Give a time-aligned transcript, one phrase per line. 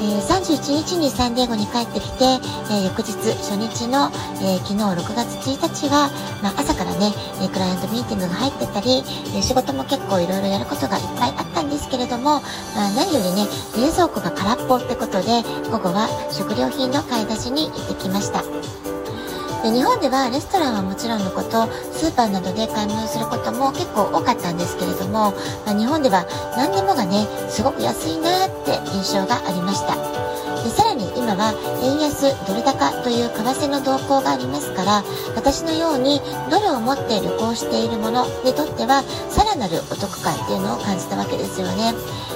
[0.00, 2.24] えー、31日にサンディエゴに帰ってきて、
[2.72, 4.08] えー、翌日初日の、
[4.40, 6.08] えー、昨日6月1日は、
[6.42, 9.04] まあ、朝からね、えクライアントミーティングが入ってたり、
[9.36, 13.44] え仕事も結構いろいろやることがいっぱいあったんですけれども、まあ、何よりね
[13.76, 18.99] 冷蔵庫が空っぽってことで午後は食料品の買い出しに行ってきました。
[19.62, 25.32] で日本ではレストランはもちろんのことスーパーなどで買い物することも結構多かったんですけれども、
[25.66, 26.24] まあ、日本では
[26.56, 29.96] 何でもがねすごく安いなって印象がありました。
[30.62, 35.02] でさらに今は円安ドル高という為替の動向がありますから
[35.34, 41.94] 私のようにドルを持って旅行している者にとってはさらなるお得感っていうのを感じたわけですよね。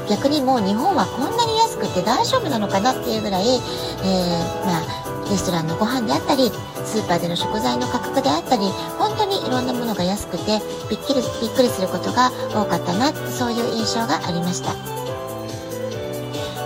[0.09, 6.51] 逆にもう日本はこんなに安くて大丈夫なのかなっていうぐらい、えー、まあレストランのご飯であったり
[6.85, 8.67] スーパーでの食材の価格であったり
[8.99, 14.75] 本当にいろんなものが安くてびっくりびっくりすることが多かったなそういう印象がありました。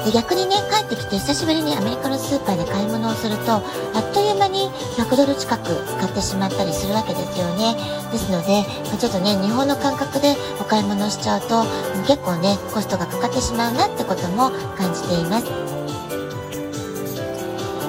[0.04, 7.76] で逆にね帰ってきて久しぶりにアメリカのスーパーで買い物をするとあっという間に100ドル近く使ってしまったりするわけですよね。
[8.10, 11.64] ですので、まちょっとね日本の感覚でお買い物をしちゃうと
[12.06, 15.77] 結構ねコストがかかってしまうなってことも感じています。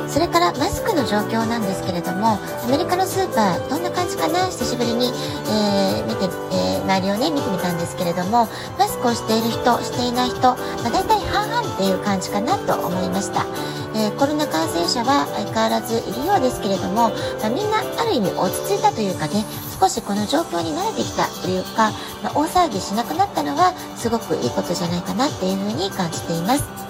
[0.09, 5.13] それからマスクの状況なんですけれどもアメリカのスーパーどんな感じかな久しぶりに、
[5.45, 8.47] えー、見て、えー、周りをね見てみたんですけれども
[8.79, 13.45] マスクをしている人していない人、まあ、大体半々っていう感じかなと思いました、
[13.93, 19.45] えー、コロナ感染者は相変わらずいるようですけれども、まあ、みんなある意味落ち着いたというかね
[19.79, 21.93] 少しこの状況に慣れてきたというか、
[22.25, 26.88] まあ、大騒ぎしなくなったのはすごくいいことじゃないかなっていうふうに感じています。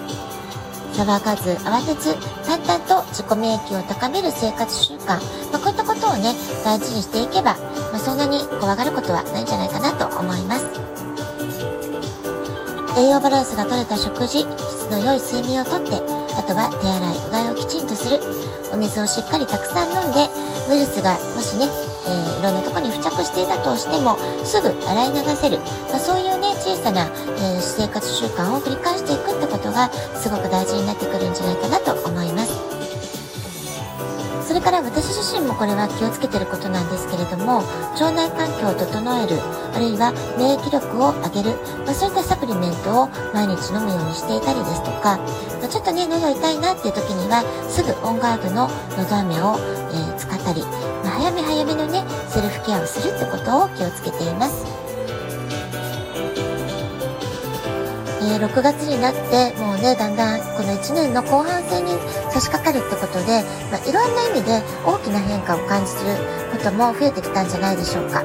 [1.00, 5.16] 騒がず慌てず淡々と自己免疫を高める生活習慣、
[5.50, 7.56] まあ、こういったことをね大事にしていけば、
[7.90, 10.66] まあ、そんなに怖がることはないんじゃないかなと思います。
[12.98, 15.94] 栄養バランスが取れた食事質の良い睡眠をとって
[16.36, 18.20] あとは手洗いうがいをきちんとする。
[18.72, 20.28] お水をしっかりたくさん飲んで
[20.70, 21.66] ウイルスがもしね、
[22.06, 25.58] えー、いろんなとこに付着していたとしてもすぐ洗い流せる、
[25.90, 32.70] まあ、そういうね小さな、えー、生活習慣を繰り返していくってことがすごく大事になってくるんじゃないかなと思います。
[34.50, 37.62] それから私自身もこれは気をつけてることなんですけれども
[37.94, 39.38] 腸内環境を整える
[39.72, 41.56] あるいは免疫力を上げる、
[41.86, 45.22] まあ、そういったサプリメントを毎日飲むようにしていたりですとか、
[45.62, 48.66] まあ、ちょっとね喉痛いなっていう時にはすぐオンガードの
[48.98, 49.54] のど飴を、
[49.94, 50.66] えー、使ったり、
[51.06, 54.89] まあ、早め早めのねセルフケアをするってことを気をつけています。
[58.36, 61.92] ー、6月になってもうねだんだんこの1年の後半戦に
[62.30, 66.16] 差し掛かるってことで、まあ、いろんな意味で大きな変化を感じる
[66.52, 68.24] ことも増えてきたんじゃないでしょうか。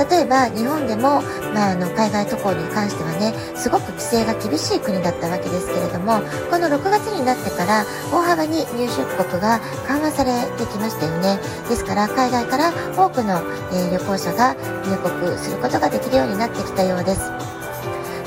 [0.00, 1.20] 例えば日本でも、
[1.52, 11.38] まあ、あの海外渡航に関してはねすごく規制が厳しい国だったわけですけれどもこの6月になってから大幅に入出国が緩和されてきましたよね
[11.68, 13.42] ですから海外から多くの、
[13.76, 14.54] えー、旅行者が
[14.88, 17.49] 入国することができるようになってきたようです。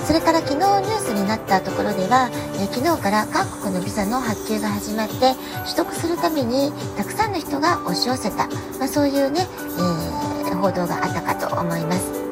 [0.06, 5.34] それから昨日ニュースになったところでは、え昨日から韓国のビザの発給が始まって
[5.64, 8.47] 取得するためにたくさんの人が押し寄せた、
[8.80, 9.47] まあ、そういうね、
[10.47, 12.24] えー、報道があったかと思います。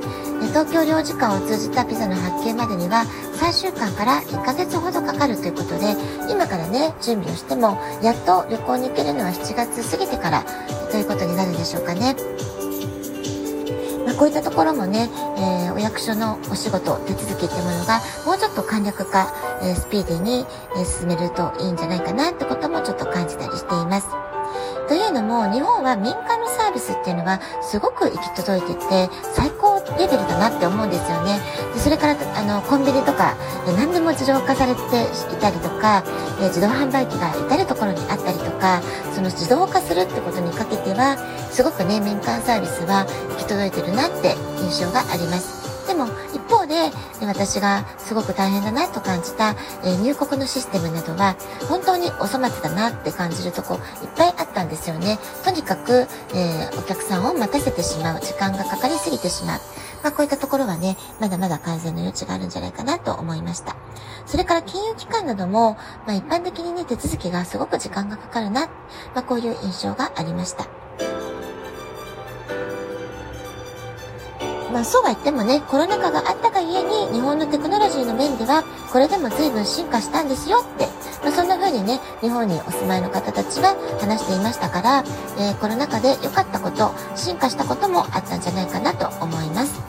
[0.49, 3.05] 東京領事館を通じたビザの発給までには
[3.39, 5.95] 3週間から1ヶ月ほどかかるということで
[6.29, 10.43] 今からね準備をしてもやっと旅行に行けるのは7月過ぎてから
[10.91, 12.15] ということになるでしょうかね。
[14.21, 15.09] こういったところもね、
[15.39, 19.33] えー、お役所のお仕事、手続きってものがもうちょっと簡略化、
[19.63, 20.45] えー、スピーディーに、
[20.77, 24.09] え進めるといいんじゃないかなってこともちょっと感じたりしています。
[24.87, 29.60] というのも、日本は民間のサービスっていうのはすごく行き届いてて、最高
[29.97, 31.39] レベルだなって思うんですよね。
[31.73, 33.35] でそれから、あの、コンビニとか、
[33.77, 36.03] 何でも自動化されていたりとか、
[36.39, 38.81] え自動販売機が至る所にあったりとか、
[39.13, 41.17] その自動化するってことにかけては、
[41.51, 45.60] すごくね、民間サービスは行き届いてるなって印象があります。
[46.71, 46.89] で、
[47.25, 51.35] 私がすごく大変だなと感じた、え入国のシステムなどは
[51.67, 53.79] 本当にお粗末だなって感じるとこいっ
[54.15, 55.19] ぱいあったんですよね。
[55.43, 59.59] とにかく、え、お客さんを待たせてしまう時間がかかりすぎてしまう。
[60.01, 63.75] まあ、こういったところはね、まだまだ改善の余地があるんじゃないかなと思いました。
[64.25, 65.77] それから金融機関なども、
[66.07, 68.67] まあ、一般的にね、手続きがすごく時間がかかるな、
[69.13, 70.80] まあ、こういう印象がありました。
[74.71, 80.85] まあそうは言ってもね、コロナ禍があったがゆえに日本のテクノロジーの面ではこれでも随分進化したんですよって、
[81.23, 85.03] まあ、そんな風にね、日本にお住まいの方たちは話していましたから、
[85.37, 89.81] えー、コロナ禍で良かったこと、進化したこともあったんじゃないかなと思います。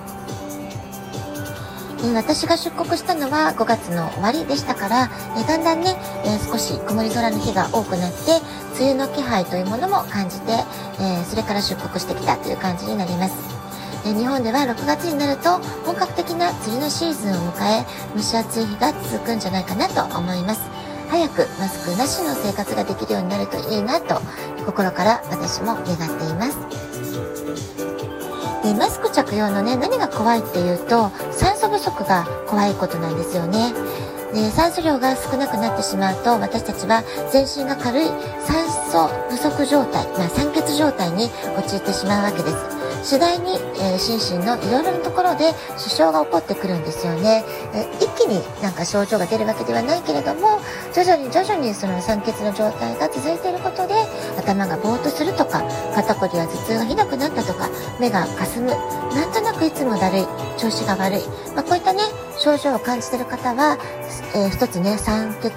[2.05, 5.08] え私が出国したのは5月の終わりでしたから、
[5.38, 8.40] えだんだんね、え少し曇り空の日が多くなって、
[8.76, 10.52] 梅雨の気配というものも感じて、
[11.00, 13.51] えそれから出国してきたという感じになります。
[14.04, 20.60] え日本では6月になると本格的な釣りのシーズンを迎え蒸し暑い日が続くんじゃないかなと思います。
[21.08, 24.20] 早くマスクなしの生活ができるようになるといいなと
[24.64, 26.58] 心から私も願っています。
[28.62, 33.72] でマスク着用のね何が怖いっていうと酸素不足が怖いことなんですよね。
[34.32, 38.06] で酸素量が少なくなってしまうと私たちは全身が軽い
[38.40, 41.28] 酸素不足状態、まあ、酸欠状態に
[41.58, 42.81] 陥ってしまうわけです。
[43.02, 47.44] 次第に、えー、心身のいろいろなところで支障が起こってくるんですよね、
[47.75, 50.60] えー、一気になんか症状が出るわけではないけれども
[50.94, 53.94] 徐々に徐々にその酸欠の状態が続いていることで
[54.38, 55.62] 頭がぼーっとするとか
[55.94, 57.69] 肩こりや頭痛がひどくなったとか
[58.00, 58.69] 目がかすむ。
[58.69, 60.26] なんとなくいつもだるい。
[60.56, 61.20] 調子が悪い、
[61.54, 62.00] まあ、こういったね
[62.38, 63.78] 症状を感じている方は、
[64.34, 65.52] えー、一つね酸欠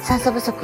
[0.00, 0.54] 酸素不足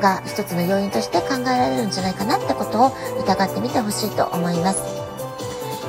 [0.00, 5.05] が一つの要因として考えられるんじゃないかなってことを疑ってみてほしいと思います。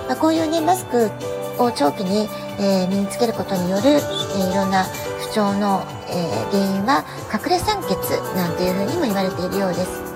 [0.07, 1.11] まあ、こういうね、マスク
[1.59, 7.91] を長期に、えー、身につけることによる、えー、いろんな不調の、えー、原因は隠れ酸欠
[8.35, 10.07] なんていうふうにも言われているようです。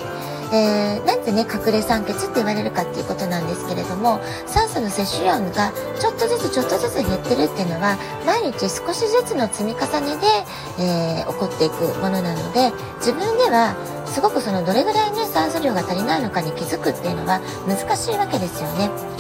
[0.54, 19.11] えー、なんでね、隠れ酸欠って言われるかっていうことなんですけれども、酸素の摂取量がちょっとずつちょっとずつ減ってるっていうのは、毎日少しずつの積み重ねで、えー、起こっていくものなので、自分ではすごくそのどれぐらいね、酸素量が足りないのかに気づくっていうのは難しいわけですよね。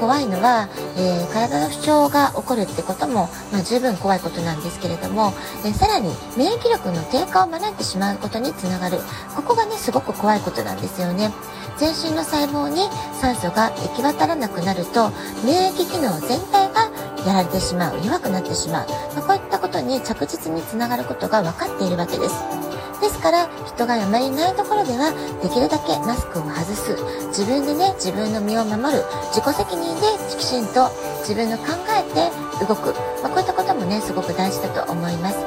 [0.00, 6.08] 怖いのは、えー、体の不調が起こるってことも、まあ、十分怖いことなんですけれども、えー、さらに
[6.38, 8.98] 免疫力の低下を招いてしまうことにつながる。
[9.36, 11.30] ここがねすごく怖いことなんですよね。
[11.76, 12.88] 全身の細胞に
[13.20, 15.10] 酸素が行き渡らなくなると
[15.44, 16.90] 免疫機能全体が
[17.26, 18.04] やられてしまう。
[18.04, 22.69] 弱くなってしまう、まあ、こういったことに着実につながることが分かっているわけです。
[23.00, 25.12] ですから人があまりいないところでは
[25.42, 26.96] できるだけマスクを外す。
[27.28, 29.02] 自分でね自分の身を守る。
[29.32, 30.06] 自己責任で
[30.36, 32.30] きちんと自分の考えて
[32.66, 35.38] 動く、まあ、こういったこともねすごく大事だと思います。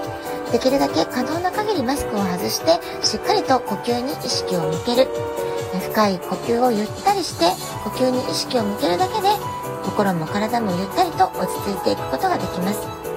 [0.51, 5.07] できるだけ可能な限りマスクを外してしっかりと呼吸に意識を向ける。
[5.89, 7.45] 深い呼吸をゆったりして
[7.83, 9.29] 呼吸に意識を向けるだけで
[9.83, 13.12] 心も体もゆったりと落ち着いていくことができます。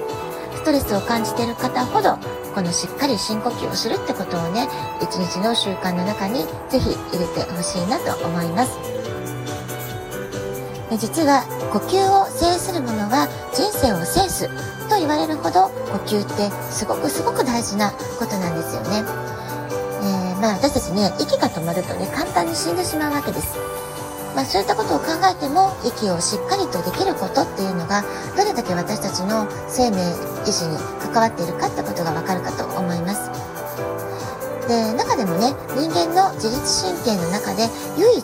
[0.67, 2.17] トレスを感じている方ほど
[2.53, 4.67] このしっかり深呼吸をするってことをね
[5.01, 8.77] 一日の習慣の中にぜひ入れてほしいなと思います。
[10.99, 14.49] 実は呼吸を制するものは人生を制す
[14.89, 19.03] と言われるほど呼吸ってすごくすごく大事なことなんですよね、
[20.03, 23.55] えー、まあ私たちね息が止まるとね簡単に死んでしまうわけです。
[24.37, 28.03] まあ、そういったことを考えても息をしっかりとできることっていうのが
[28.37, 29.97] どれだけ私たちの生命
[30.45, 33.26] 維持に関わっているかってことがわかるかと思います。
[34.67, 37.63] で中でもね人間の自律神経の中で
[37.97, 38.23] 唯一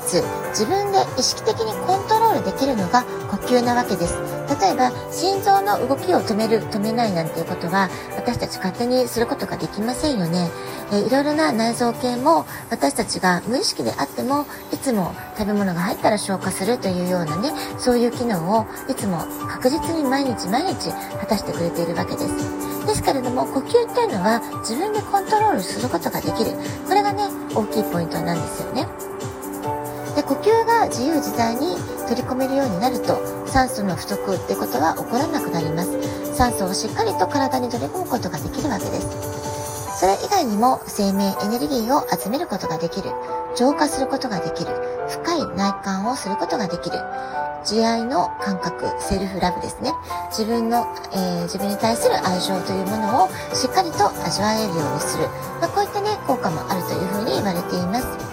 [0.50, 4.14] 自分で意識的にコントロールできるのが呼吸なわけです。
[4.62, 10.50] 例えば心臓の動きを止める止めないなんていうことは私たち勝手にすることができませんよね。
[10.92, 22.72] えいろいろな内臓系も私たちが無意識であってもいつも食べ物が入ったら消化するというようなねそういう機能をいつも確実に毎日毎日果たしてくれているわけです。
[22.85, 26.52] ですけれども呼吸っていうのは自分でコントロールすることができる。
[26.87, 27.23] これがね
[27.56, 28.87] 大きいポイントなんですよね。
[30.16, 31.75] で呼吸が自由自在に
[32.07, 36.35] 取り込めるようになると酸素の不足ってことは起こらなくなります。
[36.35, 39.32] 酸素をしっかりと体に取り込むことができるわけです。
[39.95, 43.12] それ以外にも生命エネルギーを集めることができる、
[43.56, 44.71] 浄化することができる、
[45.07, 46.97] 深い内観をすることができる、
[47.64, 49.94] 慈愛の感覚、セルフラブですね。
[50.30, 55.28] 自分の、えー、自分に対する愛情というものをしっかりと味わえるようにする。
[55.62, 58.32] まあ、こういったね、効果もあるというふうに言われています。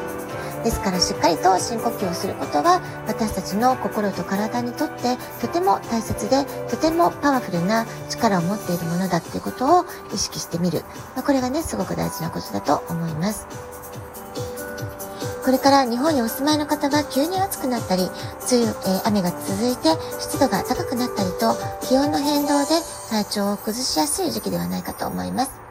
[0.65, 10.83] ですからしっかりと深呼吸をすることは私たちの心と体にとってとても大切でとてもパワフルな力を持っているものだっていうことを意識してみる。
[11.15, 13.47] まあ、これがね、すごく大事なことだと思います。
[15.45, 18.03] これから日本にお住まいの方は急に暑くなったり、
[18.53, 19.89] 梅雨、えー、雨が続いて
[20.21, 21.57] 湿度が高くなったりと、
[21.89, 22.69] 気温の変動で
[23.09, 25.70] 体調を崩しやすい時期ではないかと思います。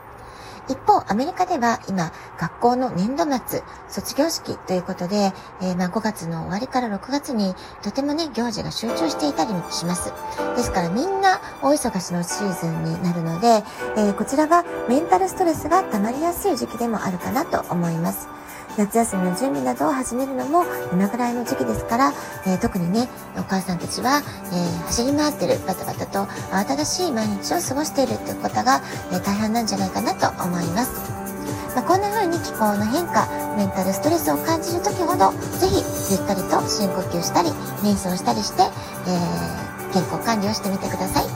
[0.70, 10.14] 一方、アメリカでは今、学校の年度末、卒業式ということで、えー、まあ5月の終わりから6月にとてもね、行事が集中していたりもします。
[10.56, 13.64] ですからみんな大忙しのシーズンになるので、
[13.98, 18.39] えー、こちらはメンタルストレスが溜まりやすい時期でもあるかなと思います。
[18.80, 22.14] 夏休みの準備などを始めるのも今ぐらいの時期ですから、
[22.48, 28.82] えー、特にね、お母さんたちは、えー、走り回ってる、バタバタと慌ただしい毎日を過ごしているっていう方が、
[29.12, 31.12] え、大半なんじゃないかなと思います。
[31.76, 35.84] まあ、こんな風に気候の変化、メンタルストレスを感じる時ほど、ぜひ
[36.16, 37.50] ゆったりと深呼吸したり、
[37.84, 41.28] 瞑想したりして、えー、健康管理をしてみてください。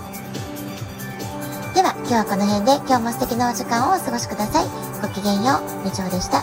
[1.75, 4.65] では、今日はこの辺で今日も素敵なお時間をお過ごしください。
[5.01, 5.83] ごきげんよう。
[5.83, 6.41] みちょでした。